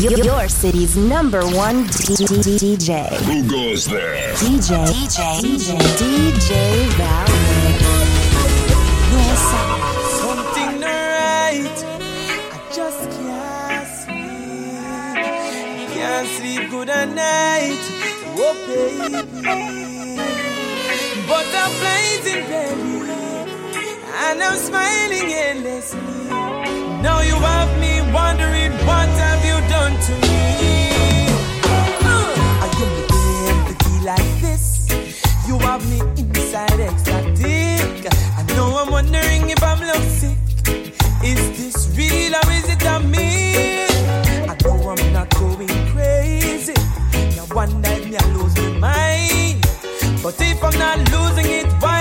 [0.00, 3.06] Your, your city's number one DJ.
[3.26, 4.34] Who goes there?
[4.34, 4.86] DJ.
[4.86, 5.40] DJ.
[5.40, 5.78] DJ.
[6.00, 6.50] DJ
[6.98, 7.78] Valmix.
[9.14, 9.42] Yes,
[10.20, 11.78] something right.
[12.50, 14.74] I just can't sleep.
[15.94, 17.84] Can't sleep good at night.
[18.36, 19.12] Oh, baby.
[21.28, 22.94] Butterflies in baby.
[24.26, 26.00] And I'm smiling endlessly.
[27.00, 29.33] Now you have me wondering what have
[35.64, 38.12] have me inside ecstatic.
[38.38, 40.38] I know I'm wondering if I'm lovesick.
[41.22, 43.84] Is this real or is it a me?
[44.50, 46.74] I know I'm not going crazy.
[47.36, 49.60] Now one night me I lose my mind.
[50.22, 51.93] But if I'm not losing it, why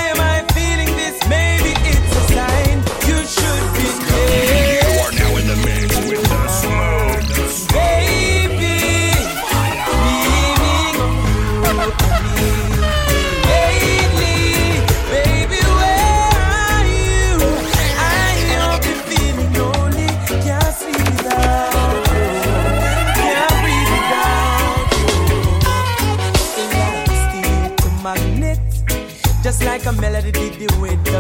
[29.44, 31.12] just like a melody did the rhythm.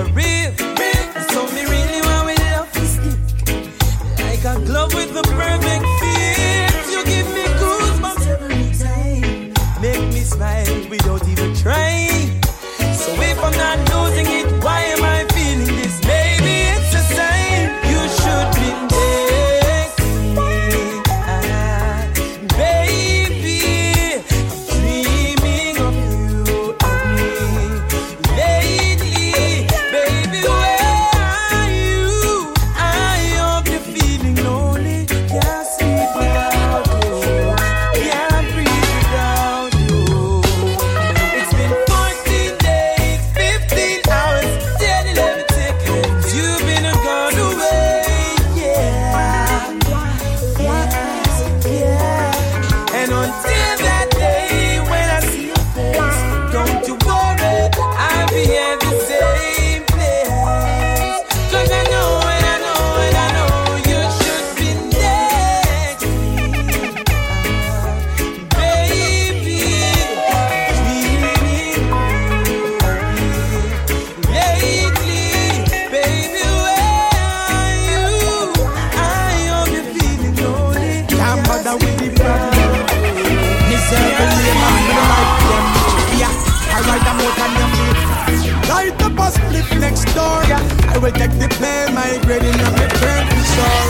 [90.03, 90.43] Next door.
[90.91, 93.87] I will take the plane, migrating on my brain for sure.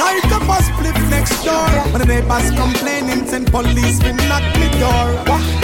[0.00, 1.68] Light up a spliff next door.
[1.92, 5.12] When the neighbors complaining, send police to knock me door.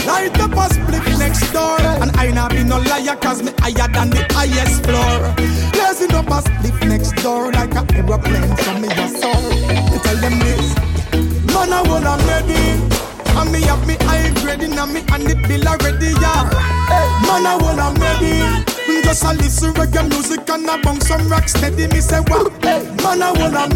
[0.04, 1.81] Light up a spliff next door.
[1.81, 5.32] And I not be no liar, cause me higher than the highest floor.
[5.72, 9.41] Blazing up a spliff next door like a aeroplane from me a soul.
[9.88, 10.69] Me tell them this.
[11.49, 12.76] Man, I wanna ready.
[13.41, 16.44] And me have me high grading and me and it bill already, yeah.
[17.25, 18.78] Man, I wanna ready.
[18.88, 21.87] Just a listen reggae music and I bang some rock steady.
[21.88, 22.62] Me say what?
[22.62, 23.69] Man, I wanna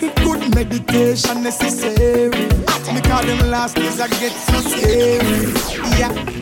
[0.00, 0.14] ready.
[0.24, 2.30] Good meditation necessary.
[2.92, 5.52] Me call them last days I get so scary.
[5.98, 6.36] Yeah,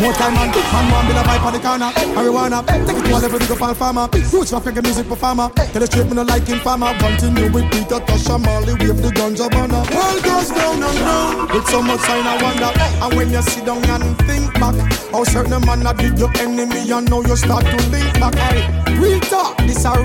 [0.00, 1.90] more time man, man one bill a vibe on the corner.
[2.12, 4.08] Marijuana, take it to a level to go for farmer.
[4.30, 8.00] Roots rock reggae music performer Tell the straight me no like informer Continue with Peter
[8.04, 11.50] Tosh and Marley Wave the ganja banner World goes round and round.
[11.50, 12.70] With so much sign I wonder.
[12.76, 14.76] And when you sit down and think back
[15.12, 18.34] How certain man that did your enemy And now you start to link back.
[18.36, 18.68] Hey,
[19.00, 19.95] Real talk, this a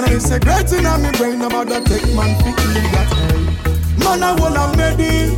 [0.00, 2.56] And I say great in my brain About the tech man in
[2.92, 4.04] that hey.
[4.04, 5.36] Man I wanna ready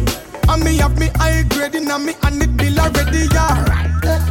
[0.48, 3.64] and me have me high grading and me and it bill already, yeah.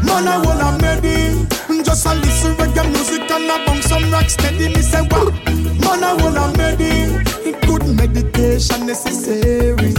[0.03, 1.47] Man, I wanna ready.
[1.83, 4.69] Just a listen reggae music and I bang some rock steady.
[4.69, 5.33] Me say what?
[5.45, 7.23] Man, I wanna ready.
[7.65, 9.93] Good meditation necessary.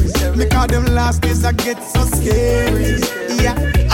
[0.48, 3.00] Call them last days I get so scary.
[3.42, 3.91] Yeah.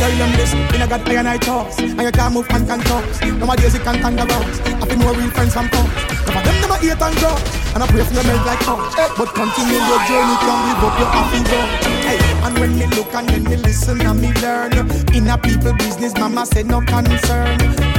[0.00, 1.76] Tell them this, in a God iron I talks.
[1.78, 3.04] And you can't move and can talk.
[3.20, 4.48] Nowadays you can't tangle about
[4.80, 5.92] I feel more real friends from talk
[6.24, 7.36] Some of them never hate and drop.
[7.76, 10.94] And I pray for your melt like touch But continue your journey, can't give up
[10.96, 11.60] your happy go.
[12.08, 14.72] Hey, and when me look and then me listen and me learn
[15.12, 17.58] In a people business, mama said no concern.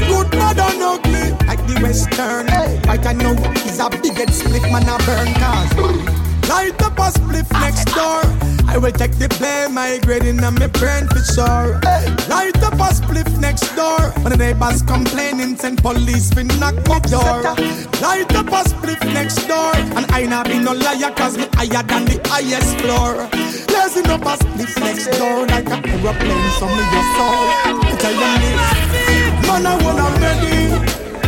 [0.09, 2.47] Good bad and ugly, like the western.
[2.89, 7.49] Right I know is a big split man a burn cause Light up a spliff
[7.63, 8.19] next door.
[8.67, 11.79] I will take the blame, my grading and my brain for sure.
[12.27, 14.11] Light up a spliff next door.
[14.19, 17.55] When the neighbors complaining, send police for knock my door.
[18.03, 19.71] Light up a spliff next door.
[19.95, 23.31] And I not be no liar, cause me higher than the highest floor.
[23.71, 27.47] Blazing up a spliff next door, like a aeroplane, so me your soul.
[27.95, 30.67] Tell you this, man, I wanna ready.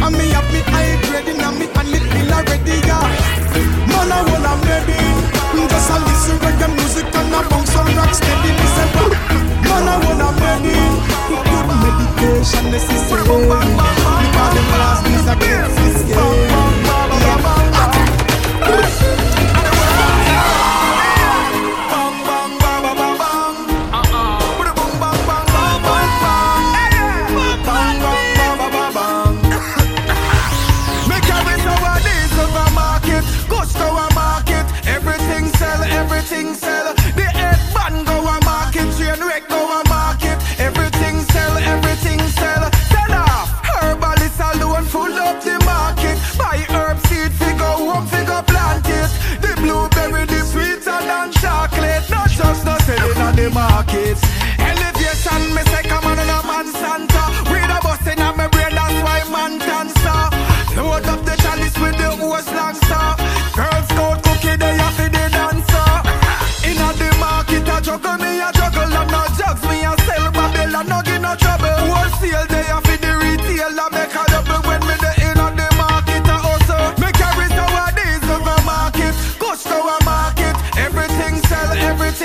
[0.03, 3.22] And me have me high grading and me and me feel already, yeah.
[12.73, 13.93] me sister.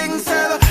[0.09, 0.68] things that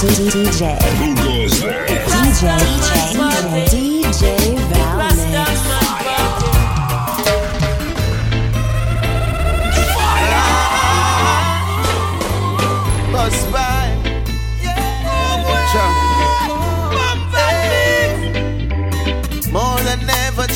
[0.00, 0.80] DJ.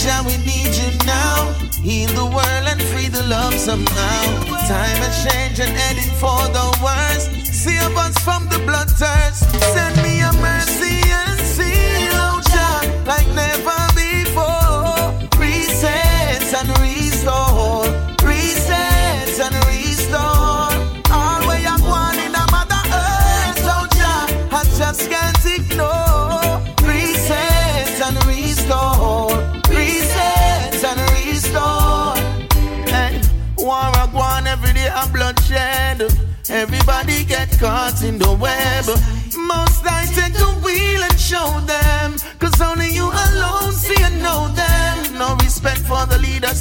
[0.03, 1.53] Jah, we need you now.
[1.81, 3.23] Heal the world and free the
[3.57, 4.25] somehow.
[4.67, 7.47] Time has changed and heading for the worst.
[7.47, 8.85] Save us from the blood.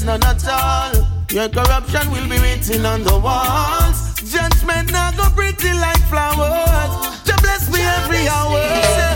[0.04, 0.94] there's none at all.
[1.32, 4.22] Your corruption will be written on the walls.
[4.32, 7.24] Judgment now go pretty like flowers.
[7.26, 9.13] To bless me every hour.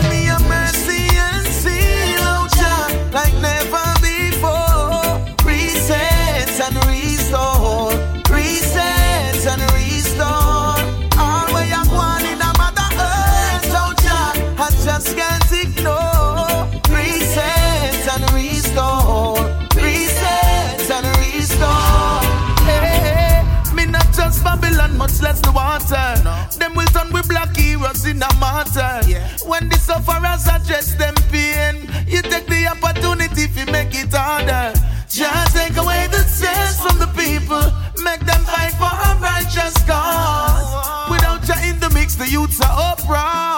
[28.18, 29.08] no matter.
[29.08, 29.26] Yeah.
[29.46, 34.74] When the sufferers address them pain, you take the opportunity to make it harder.
[35.08, 37.64] Just take away the tears from the people,
[38.02, 40.66] make them fight for a righteous cause.
[40.66, 41.12] Oh, oh.
[41.12, 43.57] Without you in the mix, the youths are upright.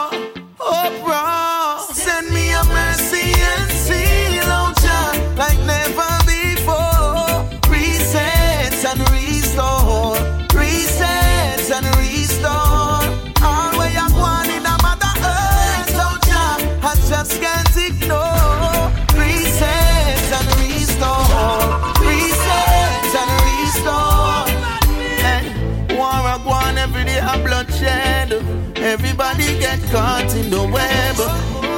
[26.90, 28.32] every day a bloodshed.
[28.76, 31.16] Everybody get caught in the web.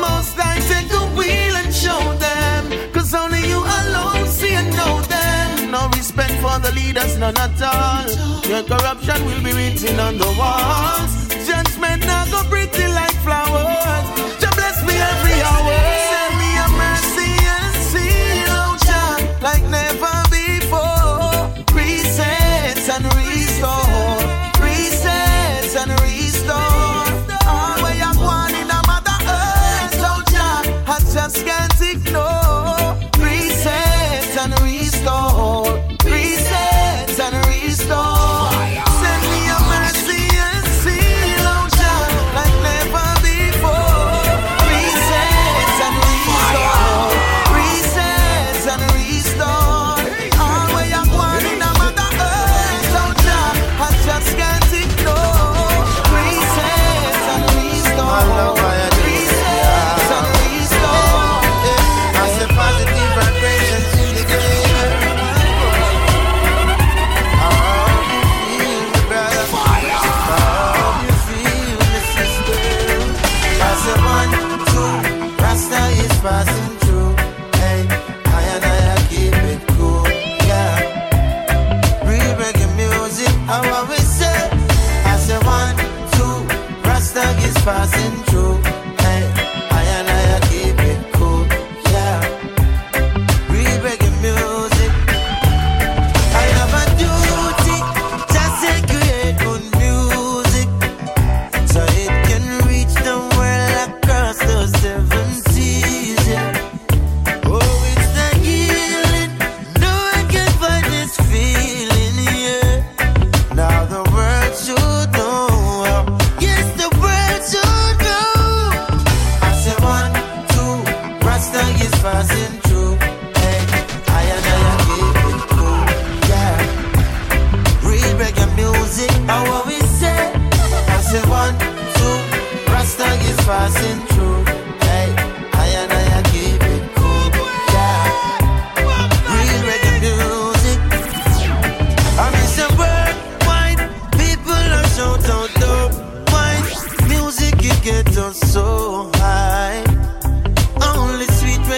[0.01, 2.93] Most I take the wheel and show them.
[2.93, 5.71] Cause only you alone see and know them.
[5.71, 8.09] No respect for the leaders, none at all.
[8.49, 11.13] Your corruption will be written on the walls.
[11.47, 14.07] Judgment now go pretty like flowers.
[14.41, 15.82] Just bless me every hour.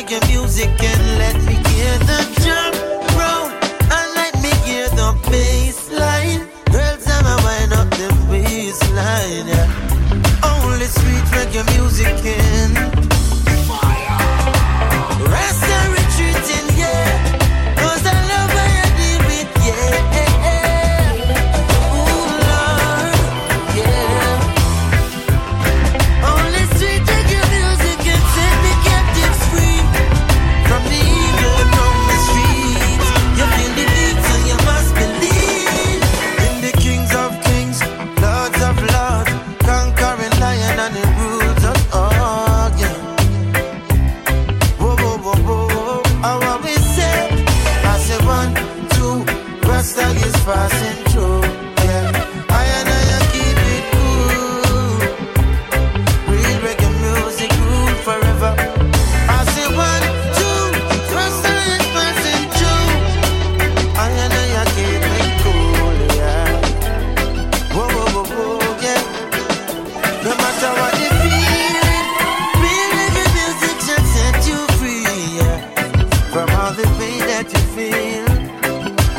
[0.07, 0.94] Sweet reggae music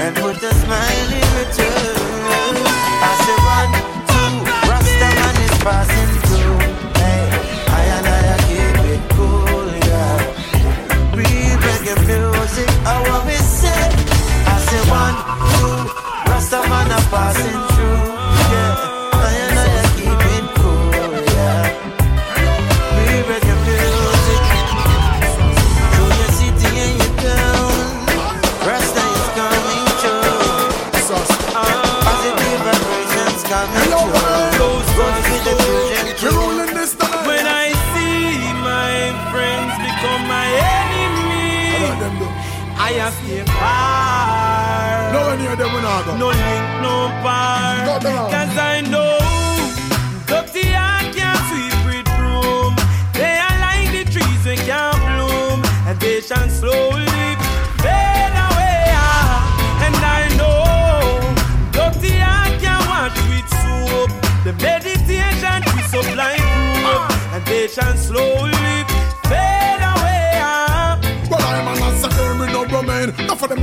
[0.05, 1.04] and put a smile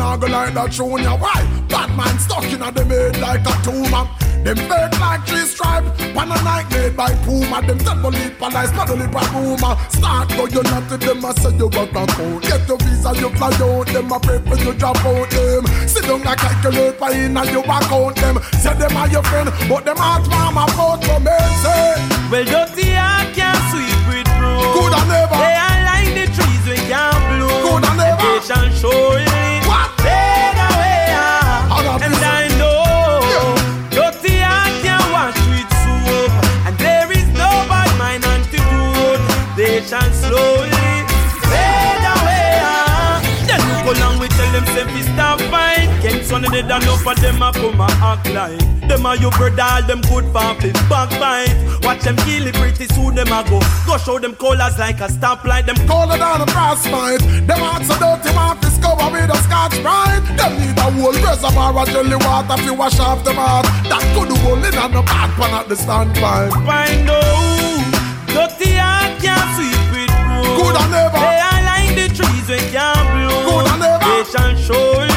[0.03, 1.15] Enough of them now go like that yeah.
[1.15, 1.41] Why?
[1.69, 4.11] Bad man stuck in a them head like a tumor.
[4.43, 7.63] Them fake like three stripe, pan a night made by Puma.
[7.63, 9.79] Them tell believe police, not only by rumor.
[9.95, 12.43] Start go you not to them, I say you work a code.
[12.43, 13.87] Get your visa, you fly out.
[13.87, 15.63] Them a pray for you drop out them.
[15.87, 18.43] Sit down and calculate by in and you account them.
[18.59, 21.39] Say them are your friend, but them heart mama vote for me.
[21.63, 21.95] Say,
[22.27, 24.67] Well, dirty I can't sweep with broom.
[24.75, 25.39] Good and never.
[25.39, 27.63] They are like the trees we can't bloom.
[27.63, 28.19] Good and never.
[28.19, 28.92] They shall surely
[46.73, 48.89] enough of them a come a act like.
[48.89, 50.57] Them a you brother, all them good fi
[50.89, 51.85] backbite.
[51.85, 53.61] Watch them kill it pretty soon them a go.
[53.87, 55.67] Go show them colors like a stoplight.
[55.67, 57.21] Them Colder than a frostbite.
[57.47, 60.25] Them hearts so dirty, want to discover with a Scotch-Brite.
[60.39, 63.67] Them need a whole reservoir of jelly water to wash off them heart.
[63.91, 66.53] That could do only on the bad pan at the standpipe.
[66.65, 67.93] find out.
[68.33, 70.57] Dirty heart can't sweep with broom.
[70.57, 71.21] Good and never.
[71.21, 73.45] They are like the trees we can't bloom.
[73.45, 74.05] Good and never.
[74.09, 75.12] They shall surely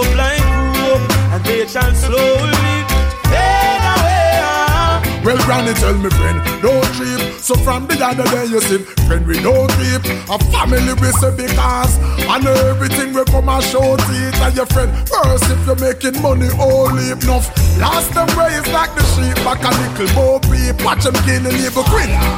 [0.00, 0.42] is so blind
[0.74, 2.84] proof, and they shall slowly
[3.28, 4.40] fade away.
[4.42, 5.00] ah.
[5.24, 7.20] Well, Granny tell me friend, don't trip.
[7.40, 10.04] So from the other day you see, friend we don't trip.
[10.30, 14.90] A family we say because and everything we come and show to and your friend.
[15.08, 17.50] First if you're making money, only enough.
[17.78, 20.84] Last them raised like the sheep, back a little more beep.
[20.84, 21.82] Watch them kill and leave a.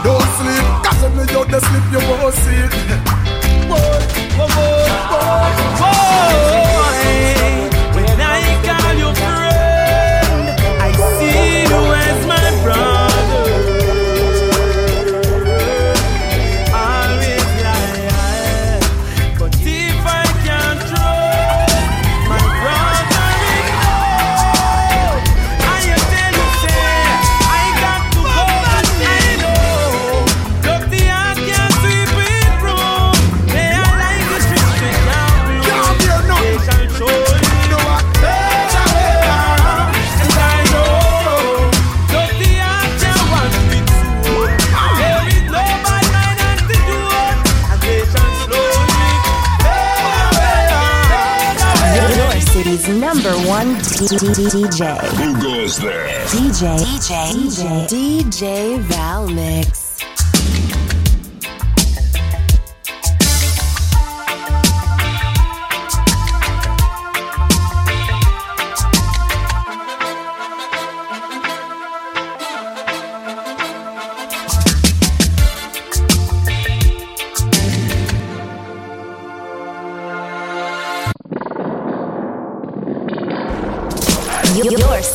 [0.02, 2.72] Don't sleep, cause when you out they sleep, you won't see it.
[54.08, 54.98] DJ.
[55.16, 56.08] Who goes there?
[56.26, 56.76] DJ.
[56.78, 57.32] DJ.
[57.34, 57.88] DJ.
[57.88, 59.81] DJ Valmix.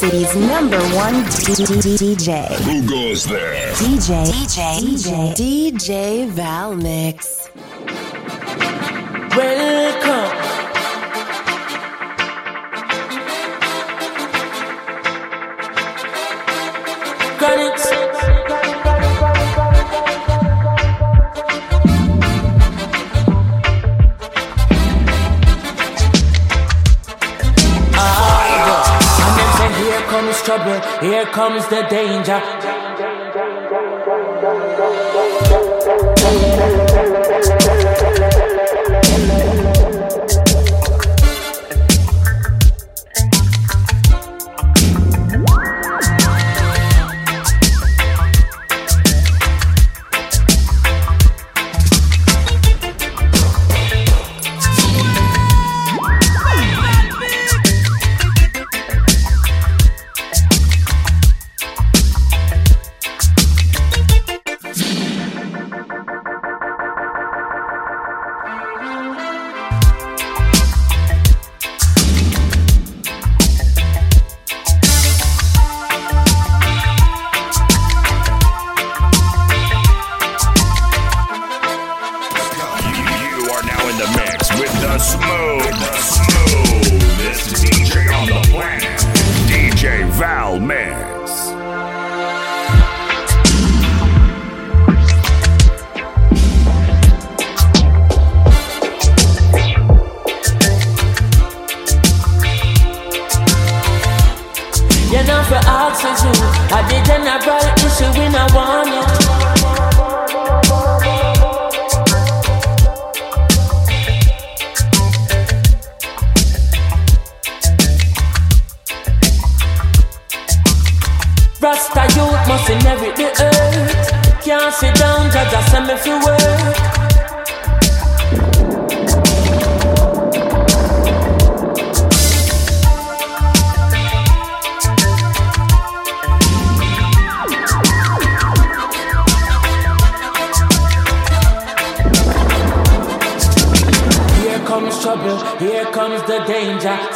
[0.07, 2.47] City's number one DJ.
[2.63, 3.73] Who goes there?
[3.73, 4.23] DJ.
[4.23, 4.79] DJ.
[4.79, 5.35] DJ.
[5.35, 7.49] DJ Valmix.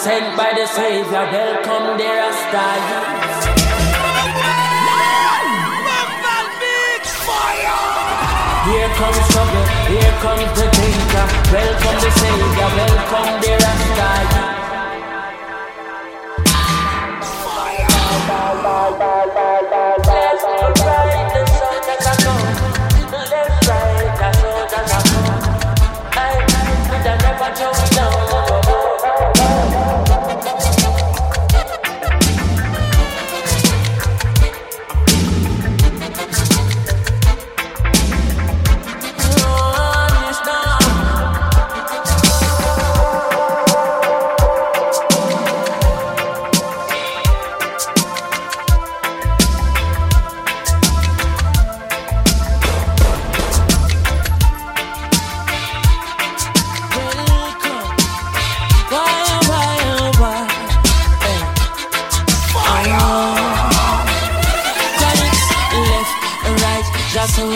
[0.02, 2.66] Sent by the Savior, welcome the Rasta.
[8.66, 11.26] Here comes trouble, here comes the danger.
[11.54, 13.61] Welcome the Savior, welcome the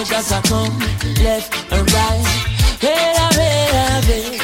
[0.05, 0.79] Soldiers are come
[1.23, 2.25] left and right.
[2.83, 4.37] Wait a minute, wait.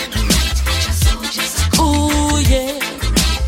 [1.80, 2.80] Ooh yeah.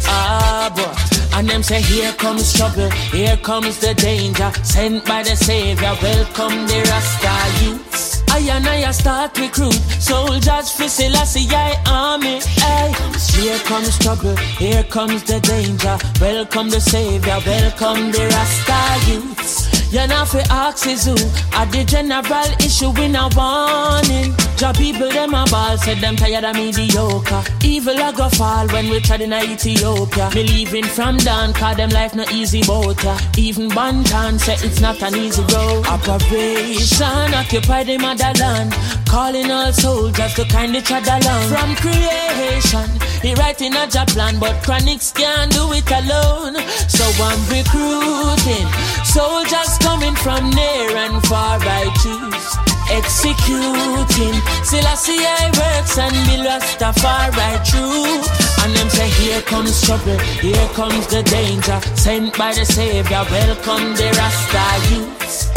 [0.06, 0.94] Ah boy.
[1.36, 4.52] And them say here comes trouble, here comes the danger.
[4.62, 8.22] Sent by the Savior, welcome the Rasta youths.
[8.30, 12.42] I and I start recruit soldiers for Selassie I army.
[12.60, 12.94] Ay.
[13.32, 15.98] Here comes trouble, here comes the danger.
[16.22, 19.63] Welcome the Savior, welcome the Rasta youths.
[19.94, 21.14] You know fi ask is who.
[21.54, 24.34] At the general issue in a warning.
[24.58, 27.44] Job people them a ball Said them tired of mediocre.
[27.64, 30.32] Evil a go fall when we tried in Ethiopia.
[30.34, 33.16] Me leaving from down Cause them life no easy boat ya.
[33.38, 35.86] Even Banton say it's not an easy road.
[35.86, 38.74] Operation occupy the motherland.
[39.06, 41.50] Calling all soldiers to kind kindly trod along.
[41.50, 42.90] From creation
[43.24, 46.60] He writing a job plan, but Chronixx can't do it alone.
[46.92, 48.68] So I'm recruiting
[49.08, 51.58] soldiers coming from near and far.
[51.62, 54.36] I choose executing.
[54.64, 58.20] Selassie I works and be Rastafari true.
[58.64, 61.80] And them say, here comes trouble, here comes the danger.
[61.96, 65.53] Sent by the Savior, welcome the Rasta youths.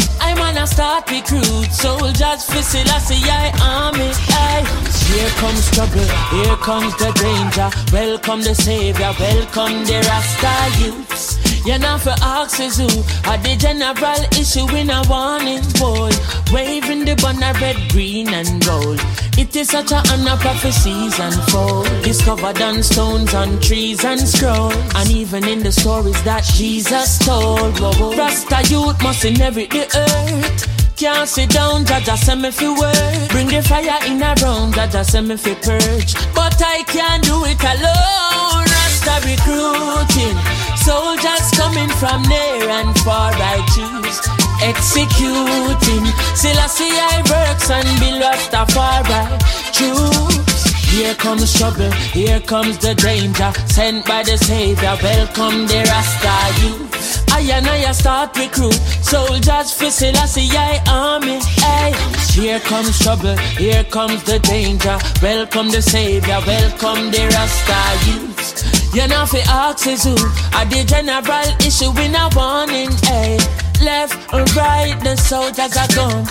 [0.77, 4.11] Start recruit soldiers for Selassie I army.
[4.29, 4.63] Aye.
[5.09, 7.71] Here comes trouble, here comes the danger.
[7.91, 11.46] Welcome the Savior, welcome the Rasta youths.
[11.65, 12.87] You're not for axes who
[13.29, 16.11] are the general issue in a warning boy.
[16.51, 18.99] Waving the banner red, green, and gold.
[19.37, 21.87] It is such a honor prophecies unfold.
[22.03, 24.75] Discovered on stones, on trees, and scrolls.
[24.95, 27.79] And even in the stories that Jesus told.
[27.79, 30.77] Rasta youth must inherit the earth.
[30.97, 33.29] Can't sit down, Jah Jah send me fi work.
[33.29, 36.15] Bring the fire in a round, Jah Jah send me fi purge.
[36.33, 38.65] But I can't do it alone.
[38.65, 40.66] Rasta recruiting.
[40.87, 46.05] Soldiers coming from near and far, I choose executing.
[46.33, 49.27] Selassie I works and be Rastafari
[49.73, 50.63] choose.
[50.89, 53.51] Here comes trouble, here comes the danger.
[53.67, 57.16] Sent by the Savior, welcome the Rasta youth.
[57.37, 58.73] I and I start recruit
[59.05, 61.37] soldiers for Selassie I army.
[61.61, 61.93] Hey,
[62.33, 64.97] here comes trouble, here comes the danger.
[65.21, 68.95] Welcome the Savior, welcome the Rasta youth.
[68.95, 70.17] You're not for axes who
[70.57, 72.89] are the general issue in a warning.
[73.05, 73.37] Hey,
[73.85, 76.25] left or right, the soldiers are gone.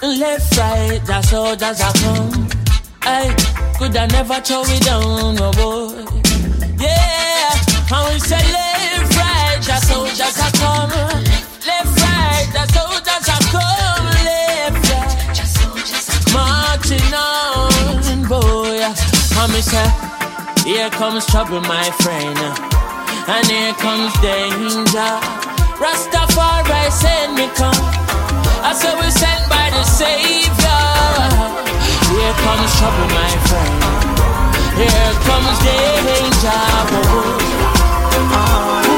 [0.00, 2.48] Left, right, the soldiers are come.
[3.04, 3.28] Hey,
[3.76, 6.00] could I never throw it down, no boy?
[6.80, 7.52] Yeah,
[7.92, 8.65] and we say
[20.66, 25.20] Here comes trouble, my friend, and here comes danger.
[25.78, 27.72] Rastafari send me come,
[28.66, 30.82] I said we sent by the Savior.
[32.12, 33.78] Here comes trouble, my friend.
[34.74, 36.62] Here comes danger.
[38.38, 38.95] Oh,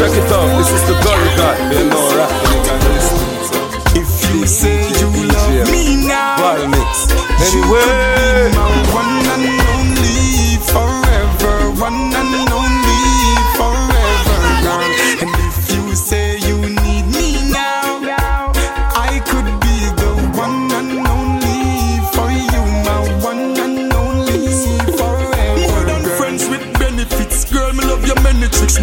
[0.00, 0.48] check it out.
[0.56, 1.56] This is the Gully God.
[1.72, 4.00] You know, rapping it and listening.
[4.00, 7.12] If you say you love me now, Valmix.
[7.44, 8.89] Anyway.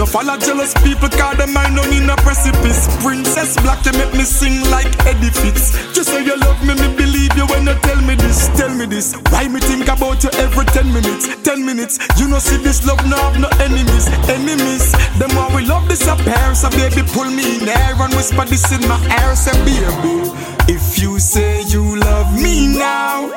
[0.08, 2.88] Follow jealous people, cause them mind on in a precipice.
[3.04, 5.76] Princess Black, you make me sing like Eddie Fitz.
[5.94, 8.48] Just say you love me, me believe you when you tell me this.
[8.56, 9.16] Tell me this.
[9.30, 11.28] Why me think about you every 10 minutes?
[11.44, 12.00] 10 minutes.
[12.20, 14.08] You know, see this love, no have no enemies.
[14.30, 14.92] Enemies.
[15.20, 16.56] Them why we love this appear.
[16.56, 19.36] So baby, pull me in there and whisper this in my ear.
[19.36, 20.32] Say, baby,
[20.72, 23.28] if you say you love me now,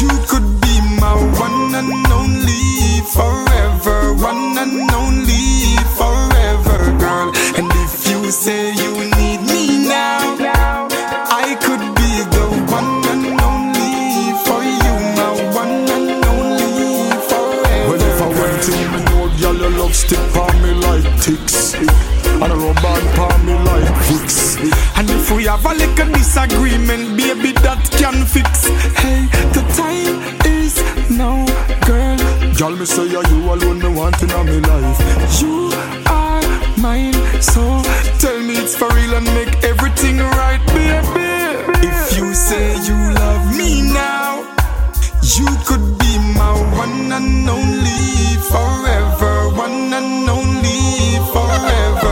[0.00, 4.14] you could be my one and only forever.
[4.14, 5.13] One and only
[8.24, 10.36] you say you need me now,
[11.28, 17.84] I could be the one and only for you, my one and only forever.
[17.88, 21.74] Well, if I went in, me know girl your love stick on me like ticks,
[21.74, 24.56] and a rubber on me like Vicks.
[24.96, 28.68] And if we have a little disagreement, baby, that can fix.
[29.02, 31.44] Hey, the time is now,
[31.84, 32.16] girl.
[32.56, 34.98] Girl, me say you alone me want in my life.
[35.42, 35.72] You
[36.08, 36.13] are
[36.84, 37.62] mine, so
[38.22, 41.30] tell me it's for real and make everything right, baby.
[41.88, 43.70] If you say you love me
[44.04, 44.30] now,
[45.36, 48.04] you could be my one and only
[48.52, 49.34] forever,
[49.66, 50.82] one and only
[51.32, 52.03] forever,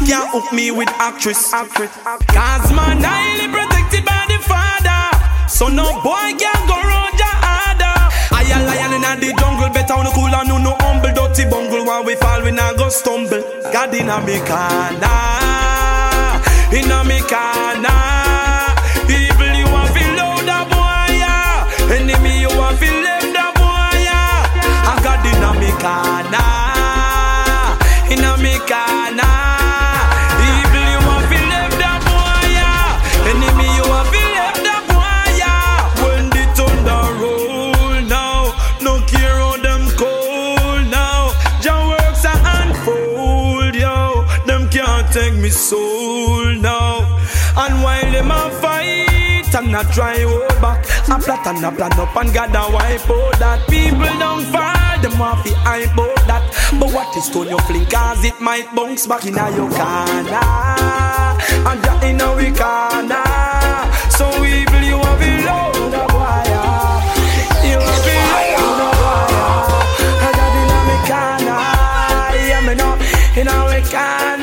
[0.00, 1.50] Police can't hook me with actress.
[1.50, 5.12] Cause man, highly protected by the father.
[5.48, 7.96] So no boy can go round your order.
[8.32, 11.12] I a lion in the jungle, better on the cool and no no humble.
[11.12, 13.42] Dirty bungle, while we fall, we not go stumble.
[13.72, 15.12] God in a me corner,
[16.72, 17.92] in a me corner.
[17.92, 18.76] Ah.
[21.90, 24.46] Enemy, you a feel live the boy, ah.
[24.88, 26.48] I got inna me corner,
[28.14, 29.59] Inna me corner
[49.80, 50.84] a try hold back.
[51.08, 53.68] A plot and a plan up and God a wipe out that.
[53.68, 56.44] People don't find them off the hype out that.
[56.78, 60.44] But what is stone you fling cause it might bounce back in a your corner.
[61.68, 63.24] And you're in a we corner.
[64.16, 65.44] So we you have been
[66.14, 66.64] wire.
[67.64, 68.24] You have been
[68.68, 69.80] load wire.
[70.26, 71.60] And you're in a we corner.
[72.48, 72.92] Yeah, me know.
[73.40, 74.39] In we corner.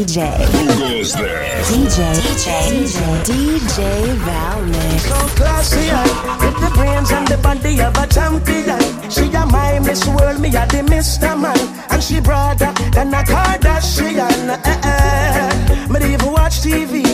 [0.00, 0.32] DJ.
[0.32, 1.44] Who goes there?
[1.64, 2.14] DJ.
[2.24, 2.48] DJ.
[2.72, 3.20] DJ.
[3.28, 5.00] DJ Valmix.
[5.00, 5.92] So classy,
[6.40, 8.80] with the brains and the body of a champion.
[9.10, 11.38] She a mime, this world, me a the Mr.
[11.38, 11.58] Man.
[11.90, 14.48] And she broader than a Kardashian.
[14.48, 15.84] Eh, uh, eh.
[15.84, 17.04] Uh, me even watch TV.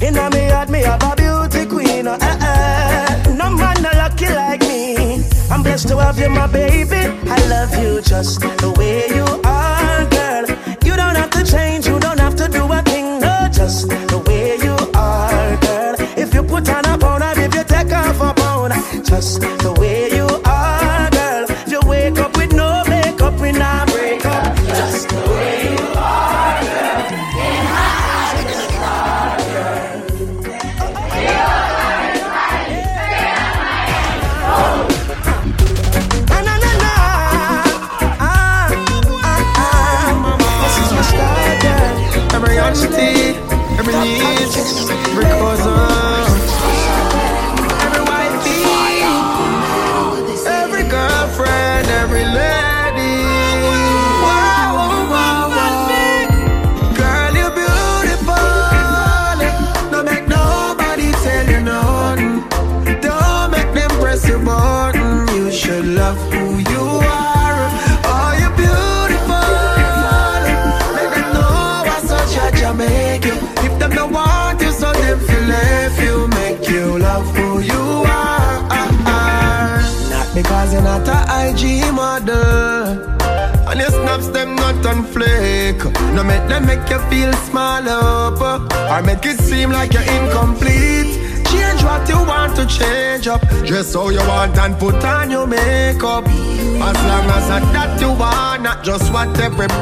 [0.00, 2.06] In a me heart, me have a beauty queen.
[2.06, 3.34] Eh, eh.
[3.34, 5.26] No man no lucky like me.
[5.50, 7.10] I'm blessed to have you, my baby.
[7.28, 9.25] I love you just the way you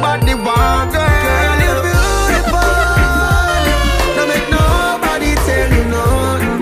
[0.05, 0.93] everybody want.
[0.93, 2.73] Girl, you're beautiful.
[4.17, 6.61] No make nobody tell you nothing.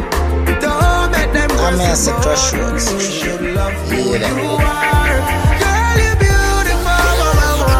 [0.60, 2.78] Don't make them I'm a crush you.
[2.78, 4.28] Should love who Yeah.
[4.38, 5.18] you are.
[5.62, 7.70] Girl, you're beautiful, mama, mama.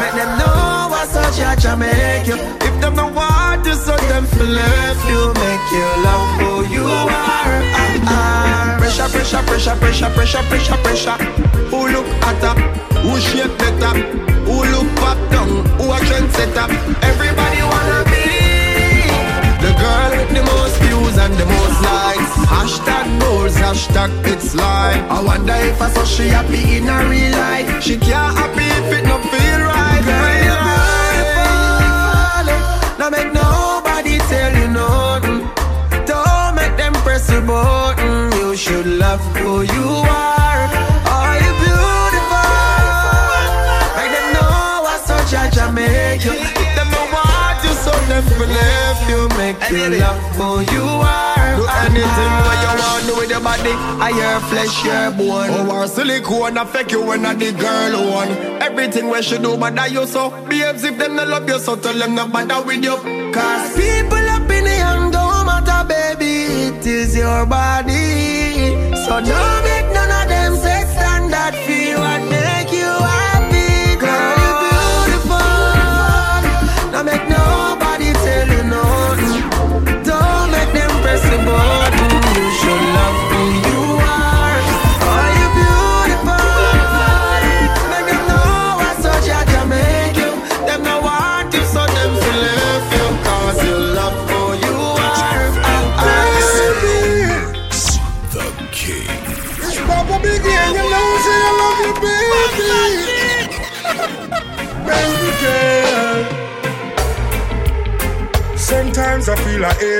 [0.00, 2.36] Make them know what such a judge make you.
[2.66, 5.22] If them no want you, so them feel left you.
[5.44, 7.56] Make you love who you are.
[7.74, 8.76] Ah, ah.
[8.78, 11.18] Pressure, pressure, pressure, pressure, pressure, pressure, pressure.
[11.70, 12.54] Who look hotter?
[13.04, 13.94] Who shape better?
[15.96, 16.66] A trendsetter?
[17.10, 18.26] Everybody wanna be
[19.64, 22.32] the girl with the most views and the most likes.
[22.54, 25.02] Hashtag goals, hashtag it's life.
[25.10, 27.82] I wonder if I saw she happy in her real life.
[27.82, 30.02] She can't happy if it no feel right.
[30.08, 31.62] Girl, you're beautiful.
[32.98, 35.40] Now make nobody tell you nothing.
[36.06, 38.32] Don't make them press the button.
[38.40, 40.91] You should love who you are.
[45.72, 46.32] Make you.
[46.32, 49.20] If them no want you, so them left you.
[49.36, 51.56] Make you love who you are.
[51.56, 53.72] Do anything what you want do with your body.
[54.00, 55.50] I your flesh, your bone.
[55.50, 58.30] Oh, our silicone affect you when I the girl one.
[58.62, 60.30] Everything we should do, but that you so.
[60.48, 62.96] Behaves if them no love you, so tell them no bother with you.
[63.32, 66.76] Cause people up in the hand don't matter, baby.
[66.76, 68.92] It is your body.
[69.04, 69.61] So don't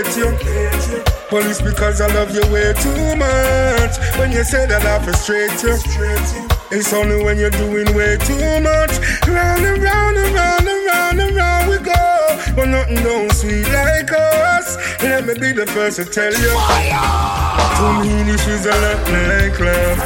[0.05, 1.03] hate you.
[1.35, 3.99] It's because I love you way too much.
[4.19, 5.77] When you say that I frustrate you.
[6.71, 8.99] It's only when you're doing way too much.
[9.27, 11.93] Round and round and round and round and round we go.
[12.55, 14.77] But nothing don't sweet like us.
[15.03, 16.53] Let me be the first to tell you.
[17.77, 19.99] To me, this is a lot like love.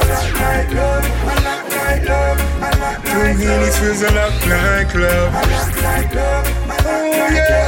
[3.05, 5.32] To me, this is a lot like love.
[6.88, 7.65] Oh yeah.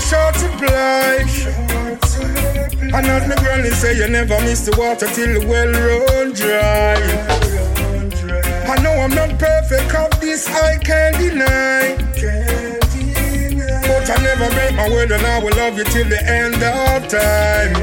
[0.00, 1.60] Short supply.
[3.30, 6.98] My granny say, you never miss the water till the well run dry.
[8.66, 11.94] I know I'm not perfect, of this I can't deny.
[13.86, 17.06] But I never break my word, and I will love you till the end of
[17.06, 17.76] time.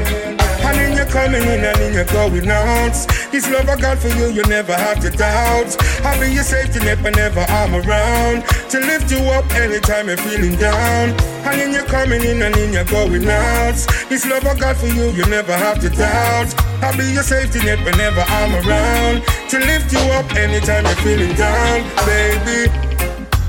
[0.68, 2.92] And in your coming in and in your going out.
[3.32, 5.76] This love I got for you, you never have to doubt.
[6.04, 8.44] I'll be your safety net whenever I'm around.
[8.68, 11.37] To lift you up anytime you're feeling down.
[11.48, 13.74] And in your coming in and in your going out.
[14.10, 16.54] This love I got for you, you never have to doubt.
[16.82, 19.22] I'll be your safety net whenever I'm around.
[19.48, 22.70] To lift you up anytime you're feeling down, baby.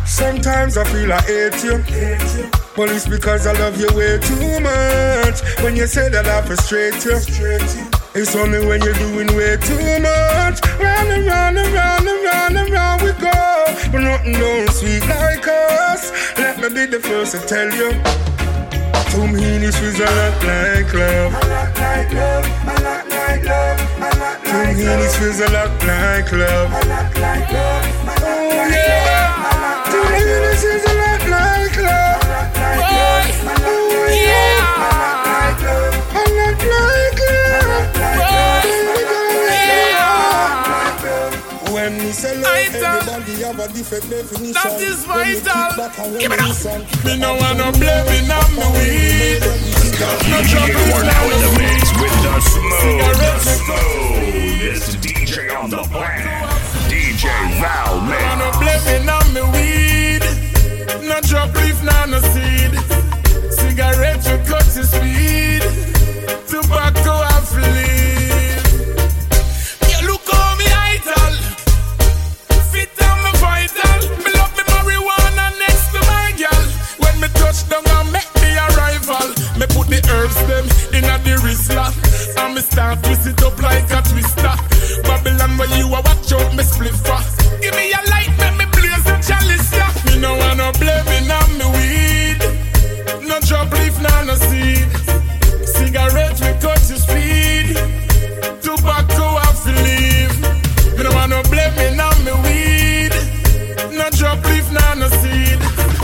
[0.06, 1.84] Sometimes I feel I hate you.
[2.78, 5.44] But it's because I love you way too much.
[5.62, 7.20] When you say that I frustrate you.
[8.16, 10.64] It's only when you're doing way too much.
[10.80, 13.39] Round and round and round and round and round we go.
[13.92, 16.12] But nothing don't sweet like us.
[16.38, 17.92] Let me be the first to tell you.
[19.12, 21.34] To me, this is a lot like love.
[21.34, 24.76] A lot like love, a lot like love, a lot like love.
[24.76, 26.72] To me, this is a lot like love.
[28.22, 28.79] Oh yeah.
[43.80, 44.52] Different definition.
[44.60, 45.72] That is When we vital.
[45.72, 47.04] kick back and Give me reminiscence.
[47.06, 49.40] Me no wanna blame me on me weed.
[49.40, 53.48] No You trouble are is now in the now mix with the smooth, the Cigarettes.
[53.64, 56.28] smoothest DJ on the planet,
[56.92, 57.24] DJ
[57.64, 58.20] Valmix.
[58.20, 60.24] wanna blame on me weed.
[61.08, 62.76] No drop leaf, no no seed.
[63.56, 65.59] Cigarette you cut the speed.
[82.60, 84.54] Me start twist it up like a twister.
[85.04, 87.00] Babylon where you a watch out me spliff